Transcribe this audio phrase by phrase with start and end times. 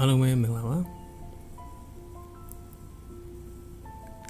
[0.00, 0.76] အားလုံးပဲမင်္ဂလာပါ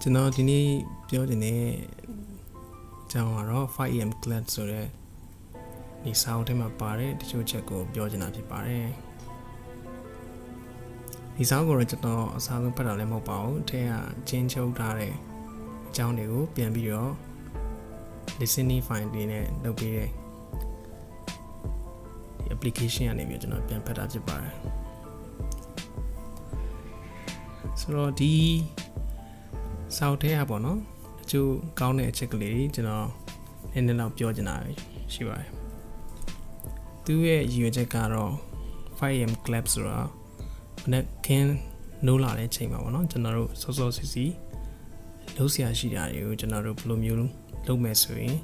[0.00, 0.66] ကျွန်တော်ဒီနေ့
[1.08, 1.62] ပြောချင်တဲ့
[3.02, 4.86] အကြောင်းကတော့ 5am class ဆိုတဲ့
[6.04, 8.86] ဒီစာအုပ်ထဲမှာပါတဲ့တချို့ချက်ကိုပြောချင်တာဖြစ်ပါတယ်
[11.36, 13.92] ဒီစာအုပ်ကိုတော့ကျွန်တော်အစားဆုံးဖတ်တာလည်းမဟုတ်ပါဘူးအဲက
[14.28, 15.12] ချင်းချုပ်ထားတဲ့
[15.88, 17.12] အကြောင်းတွေကိုပြန်ပြီးတော့
[18.40, 24.54] listening file တွေနဲ့လုပ်ပေးတဲ့ဒီ application ကနေပြီးကျွန်တော်ပြန်ဖတ်တာဖြစ်ပါတယ်
[27.90, 28.34] ဆိုတော့ဒီ
[29.96, 30.78] စောက်ထဲอ่ะပေါ့နော်
[31.22, 33.08] အကျိုးကောင်းတဲ့အချက်ကလေးတွေကျွန်တော်
[33.72, 34.56] နည်းနည်းတော့ပြောချင်တာ
[35.12, 35.50] ရှိပါတယ်
[37.04, 38.32] သူရဲ့ရည်ရွယ်ချက်ကတော့
[38.98, 39.98] 5am club ဆိုတာ
[40.82, 41.52] မနေ့ကင်း
[42.06, 44.24] နိုးလာတဲ့ချိန်မှာပေါ့နော်ကျွန်တော်တို့စောစောစီစီ
[45.36, 47.18] လုံးဆရာရှိတာတွေကိုကျွန်တော်တို့ဘယ်လိုမျိုး
[47.68, 48.36] လုပ်မယ်ဆိုရင်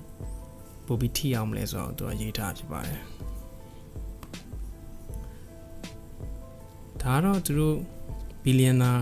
[0.86, 3.00] ပိုပြီးထိအောင်မလဲဆိုတော့သူကရေးထားဖြစ်ပါတယ်
[7.02, 7.76] ဒါတော့သူတို့
[8.44, 8.92] ဘီလီယံနာ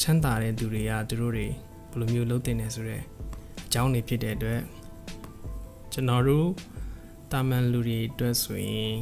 [0.00, 1.46] ချမ်းသာတဲ့သူတွေကသူတို့တွေ
[1.90, 3.02] ဘယ်လိုမျိုးလုပ်တင်နေဆိုတော့
[3.66, 4.60] အကြောင်းတွေဖြစ်တဲ့အတွက်
[5.92, 6.48] ကျွန်တော်တို့
[7.32, 8.94] တာမန်လူတွေအတွက်ဆိုရင်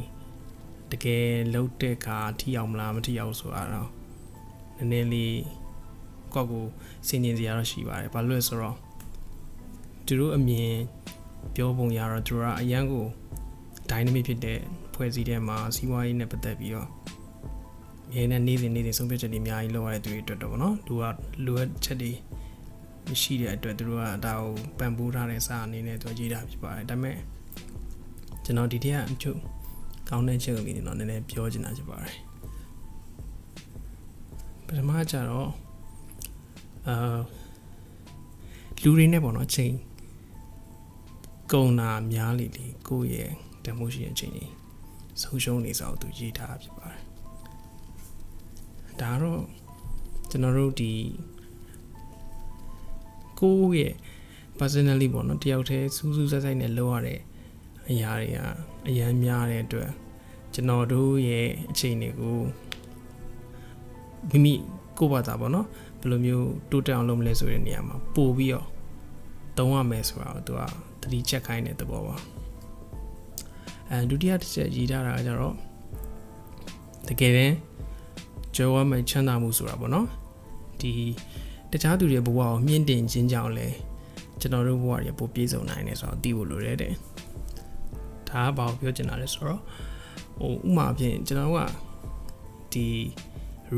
[0.91, 3.89] တကယ်လှုပ်တဲ့ခါထိအောင်မလားမထိအောင်ဆိုတော့
[4.77, 5.37] နည်းနည်းလေး
[6.33, 6.65] ကောက်ကို
[7.07, 8.75] စင်ကျင်စရာတော့ရှိပါတယ်ဘာလို့လဲဆိုတော့
[10.05, 10.73] သူတို့အမြင်
[11.55, 13.05] ပြောပုံရတော့သူတို့ကအရန်ကို
[13.89, 14.59] dynamic ဖြစ်တဲ့
[14.93, 16.89] ဖွဲ့စည်းတဲ့မှာစီးပွားရေးနဲ့ပတ်သက်ပြီးတော့
[18.13, 21.03] မြင်းနဲ့နေ့စဉ်နေ့စဉ်ဆုံးဖြတ်ချက်တွေအများကြီးလုပ်ရတဲ့သူတွေအတွက်တော့ဗောနော်လူက
[21.45, 22.11] လူအပ်ချက်တွေ
[23.09, 27.17] မရှိတဲ့အတွက်သူတို့ကဒါကိုပံ့ပိုးထားတဲ့စာအနေနဲ့သူရေးတာဖြစ်ပါတယ်ဒါပေမဲ့
[28.45, 29.37] ကျွန်တော်ဒီတည်းကအချို့
[30.09, 32.15] ကောင်းတဲ့ချက်လေးတွေတော့နည်းနည်းပြောချင်တာဖြစ်ပါတယ်
[34.65, 35.49] ပထမကျတော့
[36.87, 37.19] အာ
[38.83, 39.73] လူတွေနဲ့ပေါ့နော်ချိန်
[41.53, 43.31] ကုံနာများလေလေကိုယ့်ရဲ့
[43.65, 44.51] တမိုးရှိတဲ့အချိန်ကြီး
[45.21, 47.06] ဆုံးရှုံးနေစားသူရေးထားဖြစ်ပါတယ်
[49.01, 49.41] ဒါတော့
[50.29, 50.93] ကျွန်တော်တို့ဒီ
[53.39, 53.93] ကိုယ့်ရဲ့
[54.59, 57.19] personally ပေါ့နော်တယောက်တည်းစူးစူးဆိုင်ဆိုင်နဲ့လုပ်ရတဲ့
[57.89, 58.39] အရာတွေက
[58.87, 59.89] အရန်များတဲ့အတွက်
[60.53, 62.37] ကျွန်တော်တို့ရဲ့အခြေအနေကို
[64.29, 64.53] မိမိ
[64.97, 65.67] ကိုယ့်ဘာသာပေါ့နော်
[65.99, 68.67] ဘယ်လိုမျိုးတိုးတက်အောင်လုပ်မလဲဆိုတဲ့နေရာမှာပို့ပြီးတော့
[69.57, 70.61] တုံးရမယ်ဆိုတာကိုသူက
[71.01, 72.15] တတိချက်ခိုင်းတဲ့သဘောပါ
[73.89, 75.55] အဲဒုတိယတစ်ချက်ရေးထားတာကကြတော့
[77.07, 77.55] တကယ်တမ်း
[78.55, 80.07] ကျော်ဝမဲ့ချမ်းသာမှုဆိုတာပေါ့နော်
[80.81, 80.91] ဒီ
[81.71, 83.67] တခြားသူတွေဘဝကိုမြင့်တင်ခြင်းကြောင့်လဲ
[84.39, 86.93] ကျွန်တော်တို့ဘဝတွေပိုပြည့်စုံနိုင်တယ်ဆိုတော့သိဖို့လိုတယ်တဲ့
[88.29, 89.61] ဒါကဘာကိုပြောချင်တာလဲဆိုတော့
[90.39, 91.59] ဟိုဥမာအဖြစ်ကျွန်တော်က
[92.73, 92.87] ဒီ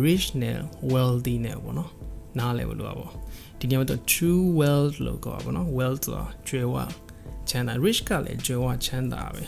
[0.03, 0.57] rich နဲ့
[0.91, 1.91] wealthy နဲ့ပေါ့နော်
[2.39, 3.11] နားလည်ဖို့လိုပါပေါ့
[3.59, 6.75] ဒီနေရာမှာတော့ true wealth လို့ခေါ်ပါပေါ့နော် wealth ဆိုတာကျွယ်ဝ
[7.49, 9.43] ချမ်းသာ rich ကလည်းကျွယ်ဝချမ်းသာပဲ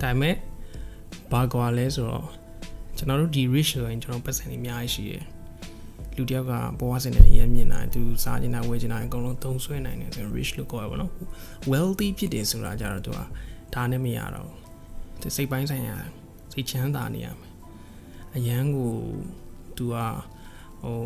[0.00, 0.34] ဒါပေမဲ့
[1.32, 2.28] ဘာကွာလဲဆိုတော့
[2.96, 5.24] ကျွန်တော်တို့ဒီ rich ဆိုရင်ကျွန်တော်ပတ်စံတွေအများကြီးရှိတယ်
[6.16, 11.10] လူတယောက်ကဘဝစဉ်နဲ့ရမ်းမြင်နိုင်သူစားကျင်တာဝယ်ကျင်တာအကုန်လုံးသုံးဆွဲနိုင်တယ်ဆိုရင် rich လို့ခေါ်ရပါတော့
[11.70, 13.18] wealthy ဖြစ်တယ်ဆိုတာကြတော့သူက
[13.74, 14.50] ဒါနဲ့မရတော့
[15.20, 15.96] သူစိတ်ပိုင်းဆိုင်ရာ
[16.52, 17.52] စိတ်ချမ်းသာနေရမယ်
[18.36, 18.90] အရန်ကို
[19.76, 19.96] သူက
[20.82, 21.02] ဟို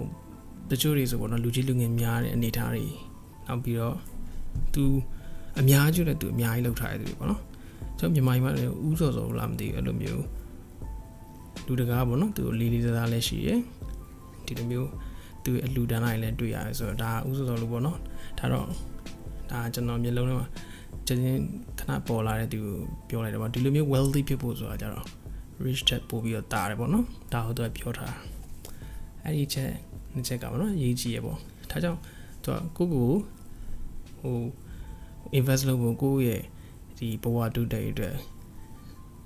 [0.71, 2.85] တချို့တွေဆိုတော့လူကြီးလူငယ်များတဲ့အနေထားတွေ
[3.47, 3.97] နောက်ပြီးတော့
[4.75, 4.85] သူ
[5.61, 7.43] အများကြီးလည်းသူအများကြီးလောက်ထားရတယ်ပေါ့နော်
[7.99, 10.25] ကျွန်တော်မြန်မာပြည်မှာလည်းဥစော်စော်လာမသိဘူးအဲ့လိုမျိုး
[11.67, 13.61] လူတကားပေါ့နော်သူလေးလေးစားစားလည်းရှိရယ်
[14.47, 14.91] ဒီလိုမျိုး
[15.45, 17.99] သူအလူတန်းလိုက်လည်းတွေ့ရတယ်ဆိုတော့ဒါဥစော်စော်လို့ပေါ့နော်
[18.39, 18.67] ဒါတော့
[19.51, 20.49] ဒါကျွန်တော်မျိုးလုံးထဲမှာ
[21.07, 21.43] ချင်းချင်း
[21.79, 22.61] ခဏပေါ်လာတဲ့သူ
[23.09, 25.07] ပြောလိုက်တယ်ပေါ့ဒီလိုမျိုး wealthy ဖြစ်ဖို့ဆိုတာကြတော့
[25.65, 28.15] rich dad ပို့ပြီးတော့တာတယ်ပေါ့နော်ဒါဟုတ်တော့ပြောထား
[29.23, 29.71] အဲ့ဒီချက်
[30.15, 31.39] နှစ်ချက်ကပေါ့နော်ရေးကြည့်ရပေါ့
[31.71, 32.01] ဒါကြောင့်
[32.45, 33.09] သူကကိုကို
[34.21, 34.37] ဟို
[35.39, 36.43] invest လုပ်ဖို့ကိုရဲ့
[36.99, 38.15] ဒီဘဝတုတ်တဲ့အတွက်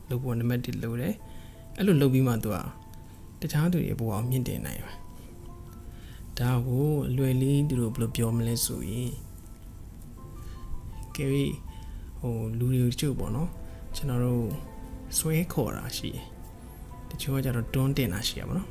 [0.08, 1.14] လုပ်ဖို့နံပါတ်1လုပ်တယ်
[1.80, 2.56] အဲ့လိုလုပ်ပြီးမှသူက
[3.41, 4.92] တခြားသူတွေဘဝကိုမြင့်တင်နိုင်ပါ
[6.38, 9.10] ဒါကိုအလွယ်လေးသူတို့ဘယ်လိုပြောမလဲဆိုရင်
[11.16, 11.54] ကဲပြီး
[12.20, 13.48] ဟိုလူတွေကျုပ်ပေါ့နော်
[13.96, 14.44] ကျွန်တော်တို့
[15.18, 16.24] ဆွဲခေါ်တာရှိတယ်
[17.09, 18.68] တချို့ကကြတော့တွန်းတင်တာရှိရပါတော့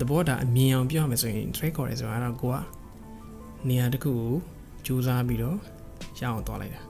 [0.00, 2.56] တဘောတာအမြင်အောင်ပြောရမယ်ဆိုရင် track ခေါ်တယ်ဆိုတာကတော့ကိုက
[3.68, 4.32] နေရာတစ်ခုကို
[4.86, 5.56] စူးစမ်းပြီးတော့
[6.20, 6.80] ရအောင်သွားလိုက်တာ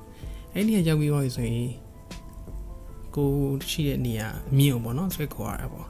[0.53, 1.71] အဲ့ဒီနေရာရောက်ပြီးတော့ဆိုရင်
[3.17, 3.31] ကို
[3.71, 5.87] ရှိတဲ့နေရာအမြင်အောင်ပေါ့နော် track ခေါ်ရတာပေါ့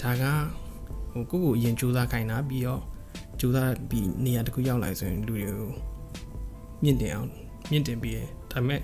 [0.00, 0.22] ဒါက
[1.12, 2.82] ဟိုကိုကိုအရင်စူးစမ်းခိုင်းတာပြီးတော့
[3.38, 5.70] စူးစမ်းပြီးနေရာတစ်ခုရောက်လာဆိုရင်လူတွေကို
[6.82, 7.28] မြင့်တင်အောင်
[7.70, 8.18] မြင့်တင်ပြီးရ
[8.52, 8.80] ဒါပေမဲ့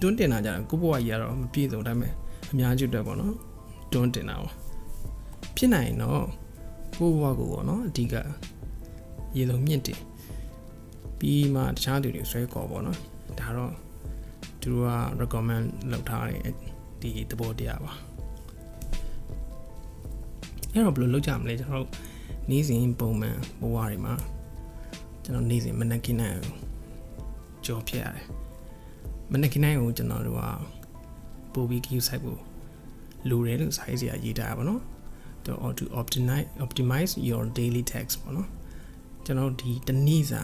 [0.00, 2.12] တွန်းတင်တာကြတော့ကိုဘွားကြီးကတော့မပြည့်စုံဒါပေမဲ့
[2.50, 3.34] အများကြီးအတွက်ပေါ့နော်
[3.92, 4.54] တွန်းတင်တာပေါ့
[5.56, 6.24] ဖြစ်နိုင်ရင်တော့
[6.98, 8.14] ကိုဘွားကိုပေါ့နော်အဓိက
[9.36, 10.00] ရေလုံးမြင့်တင်
[11.18, 12.98] ပြီးမှတခြားသူတွေဆွဲခေါ်ပေါ့နော်
[13.40, 13.72] ဒါတော့
[14.60, 14.90] သူတို့က
[15.20, 16.71] recommend လုပ်ထားတဲ့
[17.02, 17.92] ဒီသဘောတရားပါ
[20.72, 21.90] အဲ့တော့ဘယ်လိုလုပ်ကြမလဲကျွန်တော်တို့
[22.50, 24.14] နေ့စဉ်ပုံမှန်ဘဝတွေမှာ
[25.22, 26.40] ကျွန်တော်နေ့စဉ်မနက်ခင်းနိုင်
[27.66, 28.26] ကြော်ဖြစ်ရတယ်
[29.32, 30.42] မနက်ခင်းနိုင်ကိုကျွန်တော်တို့က
[31.52, 32.38] ပို့ပြီး queue site ကို
[33.28, 34.82] လိုတယ်လို့စာရေးစရာရေးထားတာပါနော်
[35.46, 38.48] တော့ to optimize optimize your daily task ပေါ့နော်
[39.24, 40.42] ကျွန်တော်ဒီတနေ့စာ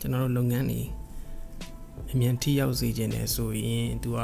[0.00, 0.80] ကျွန်တော်တို့လုပ်ငန်းတွေ
[2.12, 4.18] အမြန်ထိရောက်စေခြင်းနဲ့ဆိုရင်သူက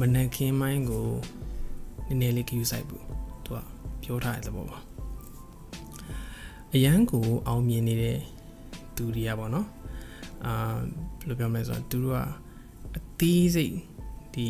[0.00, 1.06] မနက်ခင်းပိုင်းကို
[2.06, 3.04] နည်းနည်းလေး queue site ဘူး
[3.44, 3.58] သူက
[4.02, 4.78] ပြောထားတဲ့သဘောပါ
[6.74, 8.18] အရန်ကိုအောင်မြင်နေတဲ့
[8.96, 9.66] သူတွေကပေါ့နော်
[10.44, 10.52] အာ
[11.18, 12.20] ဘယ်လိုပြောမလဲဆိုတော့သူတို့က
[12.96, 13.76] အသေးစိတ်
[14.34, 14.48] ဒီ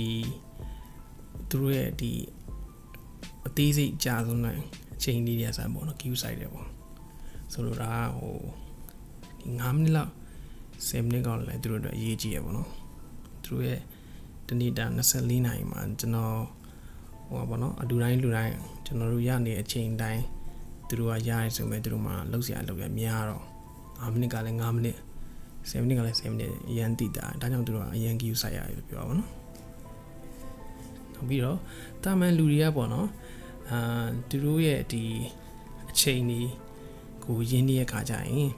[1.48, 2.12] သူတို့ရဲ့ဒီ
[3.46, 4.62] အသေးစိတ်ကြာဆုံးနိုင်
[4.94, 6.68] အချိန်လေးတွေဆိုင်ပေါ့နော် queue site တွေပေါ့
[7.52, 8.36] ဆိုလိုတာဟို
[9.40, 10.12] ဒီ9မိနစ်လောက်
[10.88, 12.68] 10မိနစ်ကောင်းလည်းသူတို့အတွက်အရေးကြီးရပေါ့နော်
[13.44, 13.80] သူတို့ရဲ့
[14.48, 16.36] တနေ့တာ24နာရီမှာကျွန်တော်
[17.28, 18.54] ဟိုပါပေါ့နော်အတူတိုင်းလူတိုင်း
[18.86, 20.22] ကျွန်တော်တို့ရနေအချိန်တိုင်း
[20.88, 23.44] သူတို့ကရရဲဆိုမဲ့သူတို့မှလောက်စရာလောက်ရများတော့
[23.78, 24.98] 9မိနစ်ကလည်း9မိနစ်
[25.68, 29.30] 10မိနစ်ကလည်း10မိနစ်အရန်တိတာဒါကြောင့်သူတို့ကအရန် queue site ရတယ်ပြောပါဘောနော်
[31.14, 31.58] နောက်ပြီးတော့
[32.02, 33.08] တာမန်လူတွေကပေါ့နော်
[33.70, 35.02] အာသူတို့ရဲ့ဒီ
[35.90, 36.50] အချိန်ကြီး
[37.24, 38.50] ကိုရင်းနှီးရခါကြရင်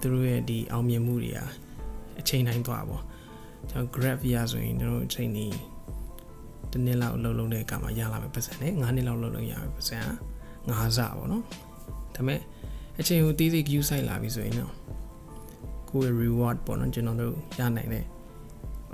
[0.00, 1.44] သူတို့ရဲ့ဒီအောင်မြင်မှုတွေဟာ
[2.20, 3.02] အချိန်တိုင်းသွားပေါ့
[3.68, 5.54] ကျွန်တော် graph ရဆိုရင်တို့အချိန်ကြီး
[6.70, 9.98] တစ်နှစ်လောက်လုံးလုံးတဲ့အခါမှာရလာမယ်ပတ်စံနဲ့9နှစ်လောက်လုံးလုံးရမယ်ပတ်စံ
[10.68, 11.44] 9ဆပေါ့နော်
[12.14, 12.40] ဒါပေမဲ့
[13.00, 14.72] အချိန်ကိုတီးစီ queue site လာပြီဆိုရင်တော့
[15.90, 18.04] ကိုယ့်ရဲ့ reward ပေါ့နော်ကျွန်တော်တို့ရနိုင်တဲ့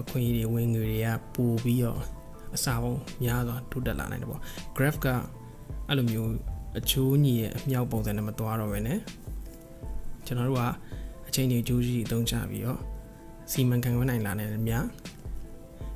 [0.00, 2.00] အခွင့်အရေးတွေဝင်ငွေတွေကပိုပြီးတော့
[2.54, 4.42] အစာပုံများစွာတိုးတက်လာနိုင်တယ်ပေါ့
[4.76, 5.06] graph က
[5.88, 6.30] အဲ့လိုမျိုး
[6.78, 8.98] အချိုးညီရဲ့အမြောက်ပုံစံနဲ့မသွားတော့ဘဲနဲ့
[10.26, 10.62] ကျွန်တော်တို့က
[11.28, 12.80] အချိန်ကြီးကြိုးကြီးအသုံးချပြီးတော့
[13.50, 14.74] စီမံခန့်ခွဲနိုင်လာတဲ့မြ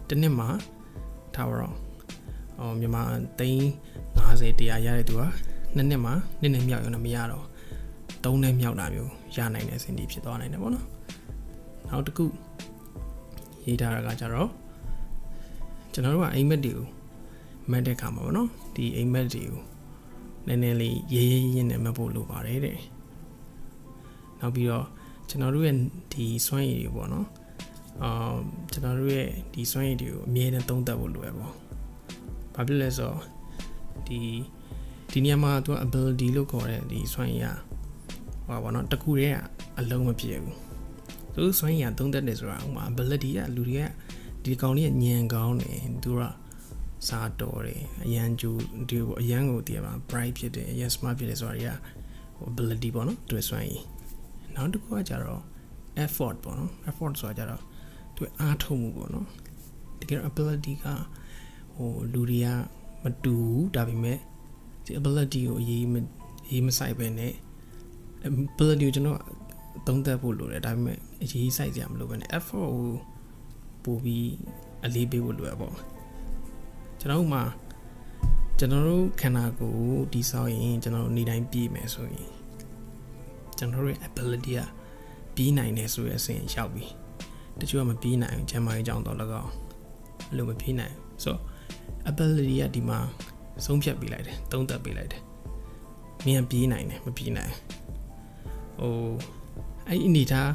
[0.09, 0.49] တစ်နှစ်မှာ
[1.35, 1.75] ထားတော့
[2.59, 3.03] အော်မြန်မာ
[3.39, 3.65] သိန်း
[4.19, 5.23] 50တရားရတဲ့သူက
[5.77, 7.45] နှစ်နှစ်မှာနှစ်နှစ်မြောက်ရုံနဲ့မရတော့
[8.25, 10.87] သုံးနှစ်မြောက်တာမျိုးရနိုင်တဲ့အဆင့်ဒီဖြစ်သွားနိုင်တယ်ပေါ့နော်
[11.89, 12.25] နောက်တစ်ခု
[13.65, 14.49] ရေးထားတာကကြတော့
[15.93, 16.87] ကျွန်တော်တို့ကအိမ်မက်တွေကို
[17.71, 19.63] မက်တဲ့ခါမှာပေါ့နော်ဒီအိမ်မက်တွေကို
[20.47, 22.79] နည်းနည်းလေးရေးရေးရင်းနဲ့မတ်ဖို့လိုပါတယ်တဲ့
[24.41, 24.87] နောက်ပြီးတော့
[25.29, 25.77] ကျွန်တော်တို့ရဲ့
[26.13, 27.27] ဒီစွမ်းရည်တွေပေါ့နော်
[28.03, 28.35] အာ
[28.73, 31.55] ကျွန်တော်တို့ရဲ့ဒီစွမ်းရည်တွေကိုအမြဲတမ်းသုံးသပ်ဖို့လိုရပေါ့
[32.55, 33.21] ဘာဖြစ်လဲဆိုတော့
[34.07, 34.19] ဒီ
[35.13, 37.49] ဒီနေရာမှာသူက ability လို့ခေါ်တဲ့ဒီစွမ်းရည်က
[38.47, 39.37] ဟောပါတော့တခုတည်းက
[39.79, 40.57] အလုံးမဖြစ်ဘူး
[41.35, 43.87] သူစွမ်းရည်ကသုံးသပ်တယ်ဆိုတာဥမာ ability ကလူတွေက
[44.45, 46.21] ဒီကောင်လေးညံကောင်းတယ်သူက
[47.09, 48.51] စားတော်တယ်အရန်ကျူ
[48.89, 51.73] ဒီအရန်ကိုတည်ပါ bright ဖြစ်တယ်အရန် smart ဖြစ်တယ်ဆိုတာတွေက
[52.51, 53.83] ability ပေါ့နော်သူစွမ်းရည်
[54.55, 55.43] နောက်တစ်ခုကကြတော့
[56.05, 57.63] effort ပေါ့နော် effort ဆိုတာကြတော့
[58.21, 59.27] သူအားထုတ်မှုပေါ့နော်
[60.01, 60.85] တကယ် ability က
[61.77, 62.49] ဟိုလူတွေက
[63.03, 64.19] မတူဘူးဒါပေမဲ့
[64.85, 65.95] ဒီ ability ကိုအရေးမ
[66.51, 67.33] ရေးမဆိုင်ပဲနဲ့
[68.29, 69.21] ability ကိုကျွန်တော်
[69.87, 72.89] သုံးသပ်ဖို့လိုတယ်ဒါပေမဲ့အရေးဆိုင်စရာမလိုပဲနဲ့ effort ကို
[73.85, 74.31] ပို့ပြီး
[74.85, 75.75] အလေးပေးဖို့လိုရပေါ့
[77.01, 77.43] ကျွန်တော်တို့မှာ
[78.59, 82.29] ကျွန်တော်တို့ခန္ဓာကိုယ်ဒီဆောက်ရင်ကျွန်တော်တို့နေတိုင်းပြည့်မယ်ဆိုရင်
[83.59, 84.61] ကျွန်တော်တို့ရဲ့ ability က
[85.35, 86.87] ပြီးနိုင်တယ်ဆိုတဲ့အဆင့်ရောက်ပြီ
[87.61, 89.51] တချို့ကမပြီးနိုင်ကျမ်းမာရေးကြောင့်တော့လည်းကောင်း
[90.29, 91.41] အဲ့လိုမပြီးနိုင်ဆိုတော့
[92.11, 92.99] ability ကဒီမှာ
[93.65, 95.23] ဆုံးဖြတ်ပေးလိုက်တယ်သုံးသပ်ပေးလိုက်တယ်
[96.25, 97.53] မင်းကပြီးနိုင်တယ်မပြီးနိုင်
[98.81, 98.93] ဟို
[99.89, 100.53] အဲ့အနေထား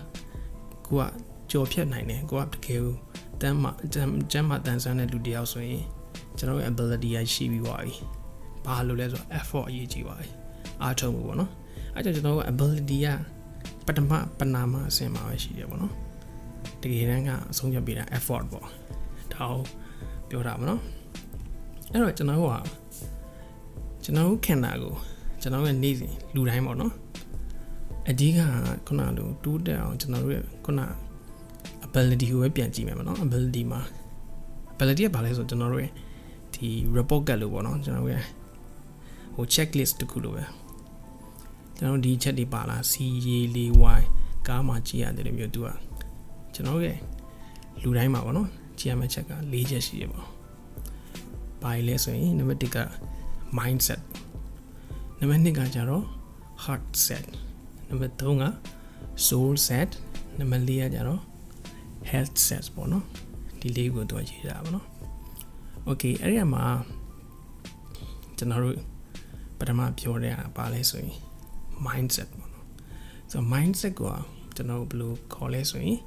[0.87, 1.03] ကိုက
[1.51, 2.95] ကြော်ဖြတ်နိုင်တယ်ကိုကတကယ်ကို
[3.41, 3.97] တမ်းမှကျ
[4.39, 5.83] မ်းမှတန်ဆန်းတဲ့လူတယောက်ဆိုရင်
[6.37, 7.93] ကျွန်တော်ရဲ့ ability ရရှိပြီးပါပြီ
[8.65, 10.27] ဘာလို့လဲဆိုတော့ effort အရေးကြီးပါပြီ
[10.81, 11.51] အားထုတ်မှုပေါ့နော်
[11.95, 13.07] အဲ့ကြောင့်ကျွန်တော်က ability က
[13.85, 15.93] ပထမပနာမအဆင့်မှာပဲရှိတယ်ပေါ့နော်
[16.81, 18.67] တကယ်တမ်းကအဆုံးဖြတ်ပေးတာ effort ပေါ့
[19.33, 19.59] ဒါကို
[20.29, 20.81] ပြောတာပေါ့နော်
[21.91, 22.45] အဲ့တော့ကျွန်တော်က
[24.03, 24.93] ကျွန်တော်ခန္ဓာကို
[25.41, 26.93] ကျွန်တော်ရဲ့နေ့စဉ်လူတိုင်းပေါ့နော်
[28.09, 28.39] အဓိက
[28.87, 30.81] ခုနလိုတိုးတက်အောင်ကျွန်တော်တို့ရဲ့ခုန
[31.85, 33.81] ability ကိုပဲပြန်ကြည့်မယ်ပေါ့နော် ability မှာ
[34.73, 35.91] ability ကဘာလဲဆိုကျွန်တော်တို့ရဲ့
[36.55, 38.23] ဒီ report card လို့ပေါ့နော်ကျွန်တော်ရဲ့
[39.35, 40.43] ဟို checklist တခုလိုပဲ
[41.77, 42.93] ကျွန်တော်ဒီချက်တွေပါလား C
[43.35, 43.57] A L
[43.97, 44.01] Y
[44.47, 45.69] ကားမှာကြည့်ရတယ်လို့မျိုးသူက
[46.55, 46.97] ကျွန်တော်ရဲ့
[47.81, 50.27] လူတိုင်းမှာပေါ့နော်ကြည့်ရမယ့်ချက်က၄ချက်ရှိရပေါ့
[51.63, 52.77] ဘာလဲဆိုရင်နံပါတ်1က
[53.57, 54.01] mindset
[55.19, 56.03] နံပါတ်2ကကြတော့
[56.63, 57.25] heart set
[57.89, 58.45] နံပါတ်3က
[59.27, 59.89] soul set
[60.39, 61.21] နံပါတ်4ကကြတော့
[62.11, 63.03] health set ပေါ့နော်
[63.59, 64.85] ဒီလေးကိုသူရေးတာပေါ့နော်
[65.87, 66.65] okay အဲ့ဒီမှာ
[68.37, 68.77] ကျွန်တော်တို့
[69.57, 71.15] ပထမပြောတဲ့ဟာပါလဲဆိုရင်
[71.85, 72.65] mindset ပေါ့နော်
[73.31, 74.01] ဆိုတော့ mindset က
[74.55, 75.99] ကျွန်တော်ဘယ်လိုခေါ်လဲဆိုရင်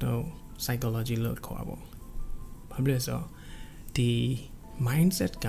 [0.00, 0.22] ကျွန်တော်
[0.64, 1.80] psychology လို့ခေါ်တာပေါ့
[2.70, 3.26] ဘာဖြစ်လဲဆိုတော့
[3.96, 4.10] ဒီ
[4.86, 5.48] mindset က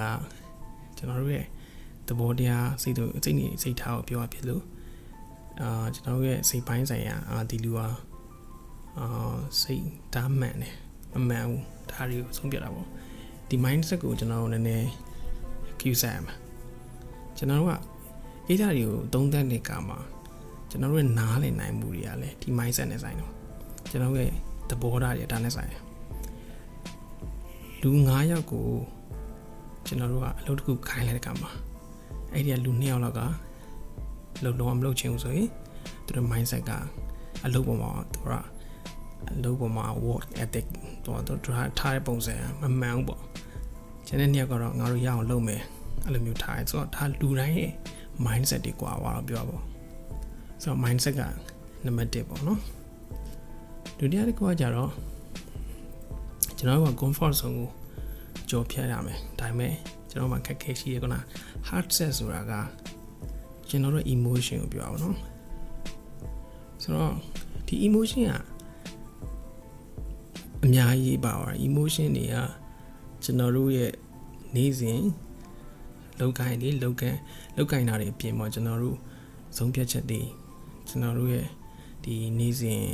[0.97, 1.45] ကျွန်တော်တို့ရဲ့
[2.07, 4.63] သဘောတရားစိတ်တို့စိတ်နေစိတ်ထားကိုပြောရဖြစ်လို့
[5.61, 7.87] အာကျွန်တော်ရဲ့စိတ်ပိုင်းဆိုင်ရာအာဒီလူဟာ
[8.99, 10.75] အာစိတ်ဓာတ်မှန်တယ်
[11.13, 11.61] မမှန်ဘူး
[11.91, 12.87] ဒါတွေကိုဆုံးပြတာပေါ့
[13.49, 14.87] ဒီ mindset ကိုကျွန်တော်တို့နည်းနည်း
[15.79, 16.35] cue ဆက်ရမှာ
[17.37, 17.79] ကျွန်တော်တို့က
[18.47, 19.99] ကိစ္စတွေကိုသုံးသပ်တဲ့အခါမှာ
[20.69, 23.31] ကျွန်တော်တို့ရဲ့နားလည်နိုင်မှုတွေကလည်းဒီ mindset နဲ့ဆိုင်တော့
[23.89, 24.31] ကျွန်တော်ရဲ့
[24.69, 25.81] သဘောထားတွေဒါနဲ့ဆိုင်တယ်
[27.81, 28.65] လူ9ယောက်ကို
[29.85, 31.51] ကျွန်တော်တို့ကအလုပ်တစ်ခုခိုင်းလိုက်တဲ့အခါမှာ
[32.33, 33.21] အဲ့ဒီကလူ2ယောက်လောက်က
[34.43, 35.49] လုံလုံးမလုပ်ချင်ဘူးဆိုရင်
[36.05, 36.71] သူတို့ mindset က
[37.45, 38.31] အလုပ်ပေါ်မှာသူက
[39.31, 40.65] အလုပ်ပေါ်မှာ work ethic
[41.05, 41.33] တော့သူ
[41.79, 43.21] ထားတဲ့ပုံစံမမှန်ဘူးပေါ့
[44.07, 45.61] ကျန်တဲ့နှစ်ယောက်ကတော့ငါတို့ရအောင်လုပ်မယ်
[46.05, 47.71] အဲ့လိုမျိုးထားရဲဆိုတော့ဒါလူတိုင်းရဲ့
[48.25, 49.57] mindset တွေကွာသွားတော့ပြောပါ
[50.61, 51.21] ဆိုတော့ mindset က
[51.85, 52.59] နံပါတ်1ပေါ့နော်
[53.99, 54.91] ဒုတိယတစ်ခုကကြတော့
[56.57, 57.69] ကျွန်တော်က comfort zone ကို
[58.49, 59.73] ကြော်ဖြတ်ရမယ်ဒါပေမဲ့
[60.09, 61.15] ကျွန်တော်မှခက်ခဲရှိရခုန
[61.67, 62.53] hard set ဆိုတာက
[63.69, 65.17] ကျွန်တော်တို့ emotion ကိုပြောအောင်နော်
[66.81, 67.13] ဆိုတော့
[67.67, 68.33] ဒီ emotion က
[70.63, 72.35] အများကြီးပါသွား emotion တွေက
[73.23, 73.91] ကျွန်တော်တို့ရဲ့
[74.55, 75.01] နေ့စဉ်
[76.19, 77.15] လောက်ကိုင်းတွေလောက်ကန်
[77.55, 78.97] လောက်ကိုင်းတာတွေအပြင်မှာကျွန်တော်တို့
[79.57, 80.21] ဆုံးဖြတ်ချက်တွေ
[80.87, 81.47] ကျွန်တော်တို့ရဲ့
[82.03, 82.85] ဒီနေ့စဉ်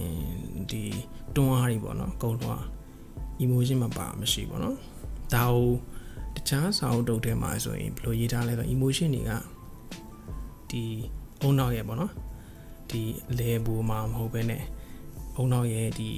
[0.72, 0.84] ဒီ
[1.36, 2.62] တွန်းအားတွေပေါ့နော်အကုန်လုံး
[3.44, 4.78] emotion မှာပါမရှိပေါ့နော်
[5.34, 5.70] ဒါကို
[6.36, 9.32] တခြားစာအုပ်တုပ်ထဲမှာဆိုရင်ဘယ်လိုရေးထားလဲဆို emotion တွေက
[10.70, 10.84] ဒီ
[11.42, 12.14] အုံနောက်ရဲ့ပေါ့နော်
[12.90, 13.02] ဒီ
[13.40, 14.64] လေဘူမှာမဟုတ်ဘဲနဲ့
[15.36, 16.10] အုံနောက်ရဲ့ဒီ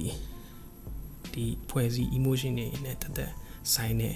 [1.34, 3.32] ဒီဖွဲ့စည်း emotion တွေနဲ့တသက်
[3.74, 4.14] ဆိုင်တဲ့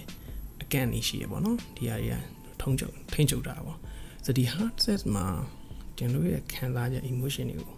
[0.62, 2.16] အကန့်နေရှိရပေါ့နော်ဒီဟာတွေက
[2.60, 3.78] ထုံးချုပ်ထိန်းချုပ်တာပေါ့
[4.24, 5.26] ဆိုဒီ hard set မှာ
[5.98, 7.77] ကျွန်တော်ရဲ့ခံစားချက် emotion တွေကို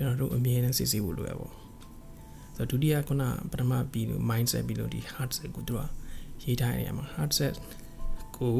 [0.00, 1.52] ကျွန်တော်တို့အမြဲတမ်းစစ်ဆေးဖို့လိုရပေါ့
[2.56, 5.80] ဆိုဒုတိယခုနပထမပြီးလို့ mindset ပြီးလို့ဒီ hard set ကိုသူက
[6.42, 7.54] ရေးထားရမှာ hard set
[8.36, 8.56] ကို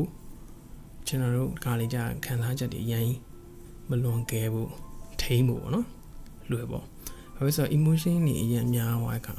[1.06, 3.08] ကျွန်တော်တို့ကားလေးကြခံစားချက်တွေအရင်
[3.88, 4.70] မလွန်ကဲဖို့
[5.22, 5.86] ထိမ့်ဖို့ပေါ့နော်
[6.50, 6.84] လွယ်ပေါ့
[7.34, 9.36] ဘာလို့ဆိုတော့ emotion တွေအရင်များသွားခါ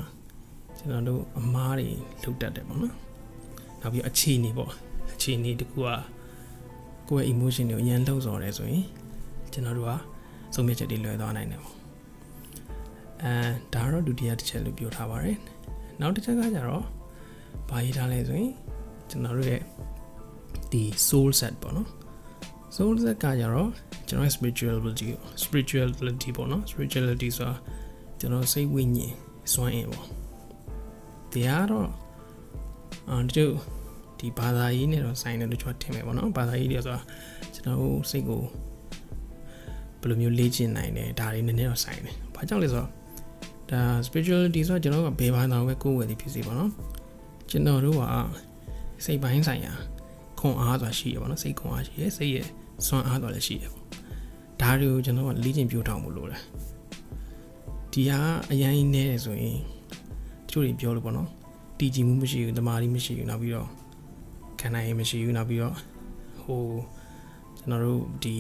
[0.78, 1.88] ကျွန်တော်တို့အမားတွေ
[2.22, 2.96] လှုပ်တတ်တယ်ပေါ့နော်
[3.82, 4.72] နောက်ပြီးအခြေအနေပေါ့
[5.14, 5.90] အခြေအနေတကူက
[7.10, 8.86] ကိုယ့်ရဲ့ emotion တွေကိုအရင်လှုပ်ဆော်တယ်ဆိုရင်
[9.54, 9.92] ကျွန်တော်တို့က
[10.54, 11.81] ဆုံးဖြတ်ချက်တွေလွယ်သွားနိုင်တယ်ပေါ့
[13.24, 13.34] အဲ
[13.74, 15.38] ဒါတော့ဒုတိယတစ်ချက်လို့ပြောထားပါတယ်
[16.00, 16.84] နောက်တစ်ချက်ကကြတော့
[17.70, 18.52] ဘာရေးထားလဲဆိုရင်
[19.10, 19.62] ကျွန်တော်တို့ရဲ့
[20.72, 21.88] ဒီ soul set ပေါ့နော်
[22.76, 23.70] soul set ကကြတော့
[24.08, 25.08] ကျွန်တော် spirituality
[25.44, 27.56] spirituality ပေါ့နော် spirituality ဆိုတာ
[28.20, 29.14] ကျွန်တော်စိတ်ဝိညာဉ်
[29.54, 30.08] စွမ်းအင်ပေါ့
[31.34, 31.90] တရားတော့
[33.10, 33.54] အာတချို့
[34.20, 37.02] ဒီဘာသာရေးနဲ့တော့ဆိုင်တယ်လို့ကျွန်တော်ထင်မယ်ပေါ့နော်ဘာသာရေးတွေဆိုတာ
[37.54, 38.42] ကျွန်တော်တို့စိတ်ကို
[40.02, 42.90] ဘယ်လိုမျိုးလေ့ကျင့်နိုင်တယ်ဒါတွေနည်းနည်းတော့ဆိုင်တယ်ဘာကြောင့်လဲဆိုတော့
[43.72, 46.72] ဒါ spirituality ဆိုတော့ကျွန်တော်ကဘယ်ဘာသာပဲကိုယ်ဝယ်သည်ဖြစ်စီပေါ့နော်
[47.50, 48.04] ကျွန်တော်တို့က
[49.06, 49.74] စိတ်ပိုင်းဆိုင်ရာ
[50.40, 52.48] ခွန်အားဆိုတာရှိရပါတော့စိတ်ခွန်အားရှိရစိတ်ရဲ့
[52.88, 53.86] စွမ်းအားဆိုတာလည်းရှိရပေါ့
[54.62, 56.42] ဒါတွေကိုကျွန်တော်ကလေ့ကျင့်ပြထောင်ဖို့လိုတယ်
[57.92, 58.20] ဒီဟာ
[58.52, 59.58] အရင်နေတယ်ဆိုရင်
[60.48, 61.30] တချို့တွေပြောလို့ပေါ့နော်
[61.80, 63.68] တည်ကြည်မှုမရှိဘူးတမာတိမရှိဘူးနောက်ပြီးတော့
[64.60, 65.76] ခံနိုင်ရင်မရှိဘူးနောက်ပြီးတော့
[66.42, 66.64] ဟို
[67.58, 68.38] ကျွန်တော်တို့ဒီ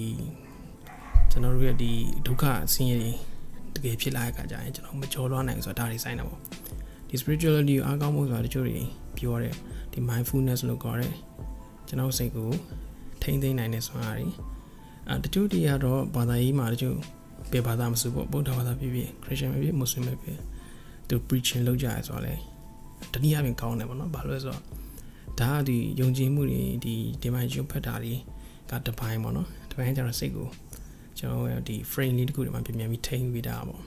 [1.31, 1.91] ကျွန်တော်တို့ရဲ့ဒီ
[2.25, 3.11] ဒုက္ခဆင်းရဲတွေ
[3.75, 6.39] တကယ်ဖြစ်လာတဲ့အခါကျရင်ကျွန်တော်မကြော်လွှားနိုင်ဆိုတာဒါတွေဆိုင်တာပေါ့
[7.09, 8.77] ဒီ spirituality ကိုအားကောင်းဖို့ဆိုတာတချို့တွေ
[9.17, 9.55] ပြောတယ်
[9.91, 11.13] ဒီ mindfulness လို့ခေါ်တယ်
[11.87, 12.49] ကျွန်တော်စိတ်ကို
[13.21, 14.27] ထိမ့်သိမ့်နိုင်တဲ့စွမ်းအားတွေ
[15.07, 16.97] အဲတချို့တွေကတော့ဘာသာရေးမှာတချို့
[17.51, 20.39] ဘယ်ဘာသာမဆိုပေါ့ဗုဒ္ဓဘာသာဖြစ်ဖြစ် Christian ဖြစ်ဖြစ် Muslim ဖြစ်ဖြစ်
[21.07, 22.33] သူ preaching လုပ်ကြရဆိုတော့လေ
[23.13, 24.61] တနည်းအားဖြင့်ကောင်းတယ်ပေါ့နော်ဘာလို့လဲဆိုတော့
[25.39, 28.13] ဒါကဒီယုံကြည်မှုတွေဒီဒီမှာရုပ်ဖက်တာတွေ
[28.69, 30.47] ကတပိုင်းပေါ့နော်တပိုင်းကျတော့စိတ်ကို
[31.19, 33.81] ကျွန်တော်ဒီ frame လေးတခုဒီမှာပြန်ပြန်ပြီးထိန်းပြီးတာပေါ့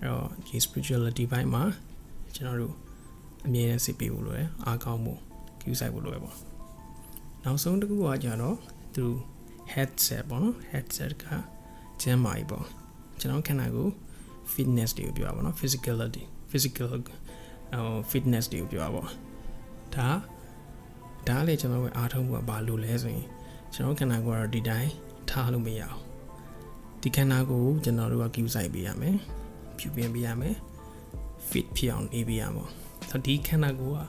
[0.00, 1.62] အဲ့တော့ဒီ spirituality ဘိုင်းမှာ
[2.34, 2.74] ကျွန်တော်တို့
[3.46, 5.18] အမြဲတမ်းစစ်ပေးဖို့လိုတယ်အားကောင်းဖို့
[5.60, 6.36] cue ဆိုင်ဖို့လိုရပေါ့
[7.44, 8.56] နောက်ဆုံးတစ်ခုကကြတော့
[8.94, 9.04] သူ
[9.72, 11.24] headset ပေါ့နော် headset က
[12.02, 12.66] ကျန်းမာရေးပေါ့
[13.20, 13.92] ကျွန်တော်ခန္ဓာကိုယ်
[14.54, 17.00] fitness တွေကိုပြောပါတော့ physicality physical ဟို
[18.10, 19.04] fitness တွေကိုပြောပါ
[19.94, 20.08] ဒါ
[21.28, 23.26] ဒါလေကျွန်တော်ကအားထုတ်မှုကဘာလို့လဲဆိုရင်
[23.74, 24.90] ကျွန်တော်ခန္ဓာကိုယ်ကတော့ဒီတိုင်း
[25.30, 26.09] ထားလို့မရအောင်
[27.02, 29.16] ဒီခန္ဓာကိုယ်ကျွန်တော်တို့က cue ဆိုင်ပေးရမယ်
[29.78, 30.54] ဖြူပင်ပေးရမယ်
[31.50, 32.66] fit ဖြစ်အောင်နေပေးရမှာ
[33.10, 34.00] ဆိုဒီခန္ဓာကိုယ်က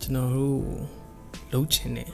[0.00, 0.60] ကျွန်တော်တို့
[1.52, 2.10] လှုပ်ချင်တယ်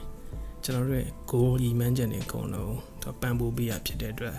[0.63, 4.37] ကျွန်တော်တို့ရဲ့ goal ရည်မှန်းချက်တွေအကုန်လုံးသူပံ့ပိုးပေးရဖြစ်တဲ့အတွက်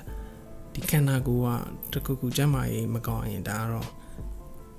[0.74, 1.58] ဒီခန္ဓာကိုယ်
[1.92, 3.88] ကတခုခုကျန်းမာရေးမကောင်းရင်ဒါကတော့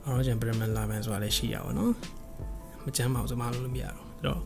[0.05, 1.93] အော်ဂျန်ပရမန်လာမန်ဆိုတာလည်းရှိရပါတော့
[2.83, 4.41] မကျန်းမာဘူးဆိုမှလို့မရတော့အဲ့တော့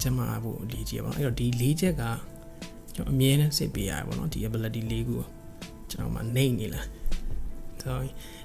[0.00, 2.02] ကျန်းမာဖို့အလေးကြီးရပါတော့အဲ့တော့ဒီလေးချက်က
[2.94, 5.39] ကျွန်တော်အမြဲတမ်းစစ်ပေးရပါတော့ဒီ ability လေးခုကျွ
[5.96, 6.86] န်တော်မှနှိမ့်နေလား
[7.82, 8.00] ဆို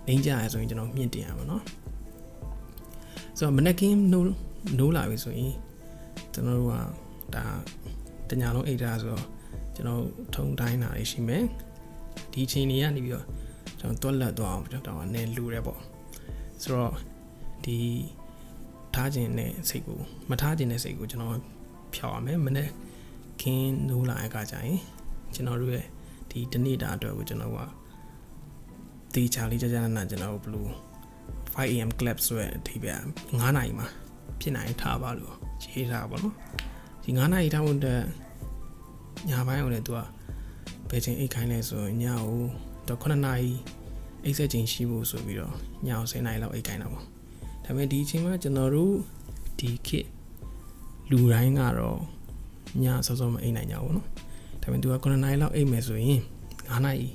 [0.05, 1.61] နှိမ့်ကြရဆိုရင်ကျွန်တော်မြင့်တင်ရပါတော့
[3.37, 4.25] ဆိုတော့မနက်ကင်းနိုး
[4.79, 5.53] နိုးလာပြီဆိုရင်
[6.33, 6.73] ကျွန်တော်တို့က
[7.35, 7.45] ဒါ
[8.29, 9.23] တညာလုံးအိတ်ထားဆိုတော့
[9.75, 10.03] ကျွန်တော်
[10.35, 11.43] ထုံတိုင်းတာရှိမယ်
[12.31, 13.25] ဒီအချိန်တွေကနေပြီးတော့
[13.79, 15.79] ကျွန်တော်တွက်လက်သွားအောင်ကျွန်တော်အနေလူရဲပေါ့
[16.61, 16.93] ဆိုတော့
[17.65, 17.77] ဒီ
[18.95, 19.99] ထားခြင်းနဲ့စိတ်ကို
[20.29, 21.37] မထားခြင်းနဲ့စိတ်ကိုကျွန်တော်
[21.95, 22.69] ဖြောက်ရမယ်မနေ့
[23.41, 24.79] ခင်းနိုးလာတဲ့အခါကျရင်
[25.33, 25.85] ကျွန်တော်တို့ရဲ့
[26.34, 27.58] ဒီတနေ့တာအတွက်ကိုကျွန်တော်က
[29.14, 30.70] တေချာလေးကြာကြာနာကျွန်တော်ဘလို့
[31.54, 32.92] 5am club ဆိုတဲ့အထိပဲ
[33.28, 33.86] 9နာရီမှာ
[34.40, 35.34] ဖြစ်နိုင်ထားပါလို့
[35.72, 36.34] ရေးထားပါတော့
[37.04, 38.02] ဒီ9နာရီထားဖို့အတွက်
[39.28, 40.00] ညပိုင်းအောင်လည်းသူက
[40.90, 42.40] ဘယ်ချိန်အိတ်ခိုင်းလဲဆိုရင်ညကို
[42.88, 43.52] တော့9နာရီ
[44.24, 45.54] အိတ်ဆက်ချိန်ရှိဖို့ဆိုပြီးတော့
[45.86, 47.04] ညအောင်10နာရီလောက်အိတ်ခိုင်းတာပေါ့
[47.64, 48.94] ဒါပေမဲ့ဒီအချိန်မှာကျွန်တော်တို့
[49.58, 50.08] ဒီခေတ်
[51.10, 52.00] လူတိုင်းကတော့
[52.82, 54.06] ညစောစောမအိတ်နိုင်ကြဘူးเนาะ
[54.65, 56.21] ဒါပေမဲ့သူက9နာရီလောက်အိတ်မယ်ဆိုရင်
[56.69, 57.07] 9နာရီ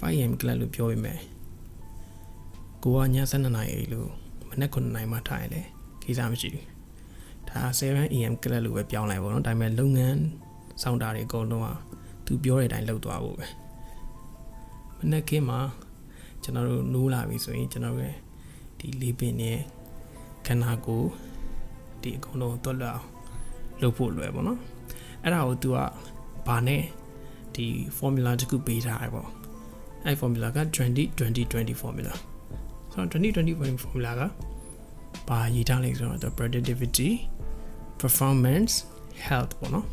[0.00, 1.18] 5am club လို့ပြောရမယ်
[2.82, 4.08] ကိုကည7နာရီအိတ်လို့
[4.48, 5.62] မနေ့9နာရီမှထားရင်လေ
[6.04, 6.66] ကိစ္စမရှိဘူး
[7.48, 10.18] ဒါ 7am club လို့ပဲပြောင်းလိုက်ပါတော့ဒါပေမဲ့လုပ်ငန်း
[10.82, 11.68] ဆောင်တာတွေအကုန်လုံးက
[12.26, 13.46] သူပြောတဲ့အတိုင်းလုပ်သွားဖို့ပဲ
[14.98, 15.56] မနေ့ကမှ
[16.42, 18.14] ကျွန်တော်တို့နိုးလာပြီဆိုရင်ကျွန်တော်ရဲ့
[18.78, 19.60] ဒီလေးပင်ရဲ့
[20.46, 21.08] ခန္ဓာကိုယ်
[22.02, 23.02] ဒီအကုန်လုံးတွက်လောက်
[23.80, 24.58] လုပ်ဖို့လွယ်ပေါ့နော်
[25.22, 25.78] အဲ့ဒါကို तू က
[26.46, 26.82] ဘာနဲ့
[27.54, 27.66] ဒီ
[27.98, 29.28] formula တခုပေးထားတယ်ပေါ့
[30.04, 32.14] အဲ့ formula က20 20 20 formula
[32.92, 34.22] ဆိုတော့20 20 formula က
[35.28, 37.10] ဘာရေးထားလဲဆိုတော့ productivity
[38.00, 38.74] performance
[39.26, 39.86] health ပေါ့နော်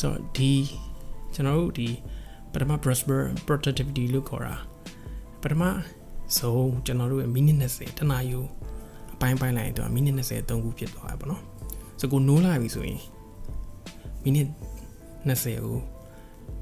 [0.00, 0.52] ဆိုတော့ဒီ
[1.34, 1.88] ကျွန်တော်တို့ဒီ
[2.52, 4.54] ပထမ prosper productivity လို့ခေါ်တာ
[5.42, 5.62] ပထမ
[6.38, 8.40] ဆုံးကျွန်တော်တို့ရဲ့မိနစ်20တနာယူ
[9.14, 11.42] အပိုင်းပိုင်းလိုက်တော့မိနစ်20သုံးခုဖြစ်သွားတယ်ပေါ့နော်
[12.00, 13.00] ဆိုကိုနိုးလာပြီဆိုရင်
[14.22, 14.46] မိနစ်
[15.28, 15.78] 20ကို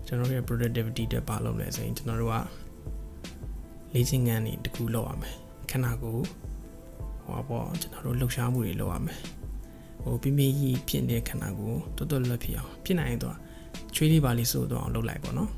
[0.07, 2.37] ကျွန်တော်တို့ရဲ့ productivity တက်ပါလုပ်လဲဆိုရင်ကျွန်တော်တို့က
[3.92, 5.35] လေ့ကျင့်ခန်းတွေတခုလုပ်ရမယ်
[5.71, 6.16] ခဏကို
[7.25, 9.19] ဟောပေါ့ကျွန်တော်တို့လှုပ်ရှားမှုတွေလုပ်ရမယ်
[10.02, 13.37] ဟိုပြင်းပြင်းကြီးဖြစ်နေတဲ့ခန္ဓာကိုတော်တော်လွတ်ဖြစ်အောင်ဖြစ်နိုင်တော့
[13.95, 15.50] ချွေးလေးပါလေးစိုးတော့အောင်လုပ်လိုက်ပေါ့နော်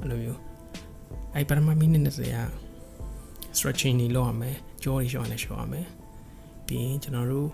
[0.00, 0.40] အဲ့လိုမျိုး
[1.34, 2.38] အဲ့ပထမမိနစ်20က
[3.56, 5.86] stretching တွေလုပ်ရမယ်ကြောတွေရှောင်းလည်းရှောင်းရမယ်
[6.66, 7.50] ပြီးရင်ကျွန်တော်တို့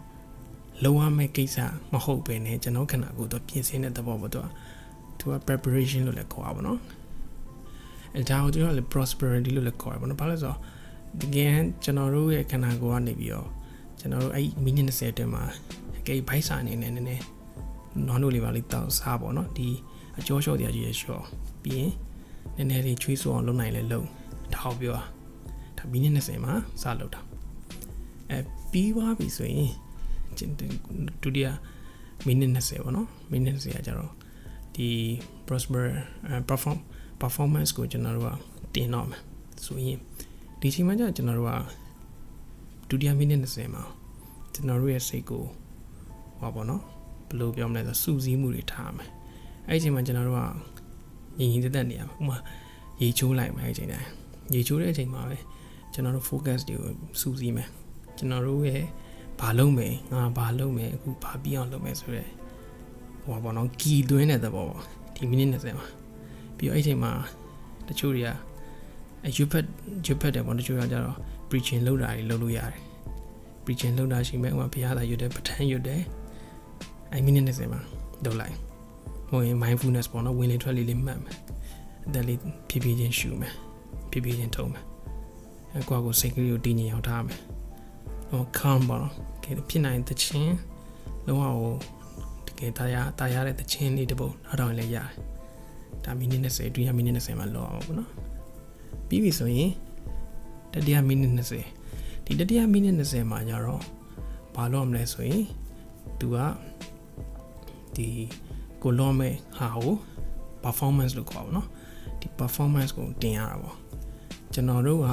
[0.85, 1.57] လုံးဝမဲ့ကိစ္စ
[1.93, 4.49] မဟုတ်ပဲねကျွန်တော်ခန္ဓာကိုယ်တော့ပြင်ဆင်တဲ့သဘောပေါ့တော့
[5.19, 6.79] သူက preparation လို့လည်းခေါ်တာပေါ့နော်
[8.15, 10.59] အဲဒါကိုသူကလည်း prosperity လို့လည်းခေါ်တာပေါ့နော်ဘာလို့လဲဆိုတော့
[11.21, 11.55] တကယ်
[11.85, 13.49] ကျွန်တော်တို့ရဲ့ခန္ဓာကိုယ်ကနေပြီးတော့
[13.99, 15.43] ကျွန်တော်တို့အဲ့မိနစ်20အတွင်းမှာ
[15.99, 17.25] အကေဘိုက်စာအနေနဲ့နည်းနည်း
[18.07, 19.69] နွားနို့လေးပါလေးတောက်စားပေါ့နော်ဒီ
[20.19, 21.25] အကျော်လျှော့တရားကြီးရလျှော့
[21.63, 21.93] ပြီးရင်
[22.57, 24.07] နည်းနည်းလေးချွေးဆိုအောင်လုပ်နိုင်လဲလုပ်
[24.55, 24.97] ထောက်ပြော
[25.79, 27.21] ဒါမိနစ်20မှာစလုပ်တာ
[28.31, 28.39] အဲ
[28.73, 29.71] ပြီးသွားပြီဆိုရင်
[31.23, 31.49] ဒုတိယ
[32.27, 34.13] မိနစ်20ပေါ့နော်မိနစ်20ကကြတော့
[34.79, 34.91] ဒီ
[35.47, 35.87] prosper
[36.49, 36.79] perform
[37.23, 39.21] performance ကိုကျွန်တော်တို့ကတင်တော့မယ်
[39.67, 39.99] ဆိုရင်
[40.61, 41.53] ဒီချိန်မှာကျကျွန်တော်တို့က
[42.89, 43.83] ဒုတိယမိနစ်20မှာ
[44.55, 45.45] ကျွန်တော်တို့ရဲ့စိတ်ကို
[46.41, 46.83] ဟောပေါ့နော်
[47.29, 49.09] ဘယ်လိုပြောမလဲဆိုစူးစီးမှုတွေထားမယ်
[49.69, 50.43] အဲ့ဒီချိန်မှာကျွန်တော်တို့က
[51.39, 52.37] ညီညီတက်တက်နေရမှာဥမာ
[53.01, 54.09] ရေချိုးလိုက်မယ်အဲ့ဒီချိန်တိုင်း
[54.55, 55.39] ရေချိုးတဲ့အချိန်မှာပဲ
[55.93, 57.69] ကျွန်တော်တို့ focus တွေကိုစူးစီးမယ်
[58.17, 58.85] ကျွန်တော်တို့ရဲ့
[59.41, 62.25] ဘာလုပ်မယ်ငါဘာလုပ်မယ်အခုဘာပြီးအောင်လုပ်မယ်ဆိုရဲ
[63.29, 64.83] ဟိုပါဘောနော်ကီသွင်းတဲ့သဘောပေါ့
[65.15, 65.87] ဒီမိနစ်20မှာ
[66.57, 67.13] ပြီးတော့အဲ့ချိန်မှာ
[67.89, 68.29] တချို့တွေက
[69.25, 69.65] အဲယူဖက်
[70.07, 71.17] ယူဖက်တယ်ပေါ့တချို့ကကြတော့
[71.49, 72.81] preaching လုပ်တာတွေလုပ်လို့ရတယ်
[73.65, 76.01] preaching လုပ်တာရှိမယ်ဥပမာဘုရားသာရွတ်တယ်ပဋ္ဌာန်းရွတ်တယ်
[77.13, 77.81] အဲမိနစ်20မှာ
[78.25, 78.55] လုပ်လိုက်
[79.31, 81.37] ဟိုရင် mindfulness ပေါ့နော်ဝင်လေထွက်လေလေးမှတ်မယ်
[82.07, 82.39] အသက်လေး
[82.69, 83.55] ဖြည်းဖြည်းချင်းရှူမယ်
[84.11, 84.85] ဖြည်းဖြည်းချင်းထုံးမယ်
[85.75, 87.39] အဲကွာကိုစိတ်ကလေးကိုတည်ငြိမ်အောင်ထားမယ်
[88.31, 89.15] ဟို calm ပေါ့နော်
[89.45, 90.55] ကဲဖြစ်နိုင်တဲ့ချင်း
[91.27, 91.98] လုံးဝဟိုတ
[92.59, 95.11] ကယ်တရားတရားတဲ့တဲ့ချင်းလေးတပုတ်နောက်တော့လည်းရတယ်
[96.05, 98.11] ဒါမိနစ်20အတွင်းမိနစ်20မှာလောက်အောင်ပေါ့နော်
[99.09, 99.71] ပြီးပြီဆိုရင်
[100.73, 101.33] တတိယမိနစ်
[101.79, 103.83] 20ဒီတတိယမိနစ်20မှာညတော့
[104.55, 105.45] ဘာလို့မလဲဆိုရင်
[106.19, 106.37] သူက
[107.97, 108.09] ဒီ
[108.83, 109.95] ကိုလောမဲ့ဟာကို
[110.65, 111.67] performance လို့ခေါ်ပါတော့
[112.21, 113.77] ဒီ performance ကိုတင်ရတာပေါ့
[114.53, 115.09] ကျွန်တော်တို့က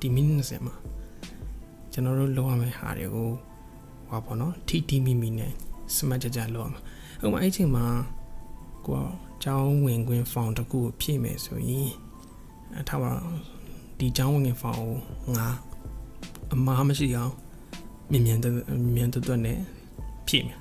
[0.00, 0.74] ဒီမိနစ်20မှာ
[1.92, 3.30] ကျွန်တော်တို့လုပ်ရမယ့်ဟာတွေကို
[4.08, 5.52] ဟောပေါ့နော်ထိထိမိမိနဲ့
[5.96, 6.80] စမတ်ကြကြလုပ်ရမှာ
[7.24, 7.86] ဥပမာအဲ့ချိန်မှာ
[8.86, 9.06] ကိုက
[9.44, 11.90] ကျောင်းဝင်ခွင့်ဖောင်တစ်ခုကိုဖြည့်မယ်ဆိုရင်
[12.78, 13.12] အထားပါ
[13.98, 15.48] ဒီကျောင်းဝင်ခွင့်ဖောင်ကိုငါ
[16.52, 17.32] အမားမရှိအောင်
[18.10, 18.38] မြင်မြန်
[18.96, 19.58] မြန်တွတ်တွတ်နဲ့
[20.28, 20.58] ဖြည့်မယ်